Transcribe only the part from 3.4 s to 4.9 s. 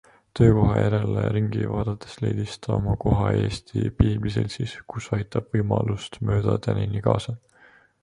Eesti Piibliseltsis,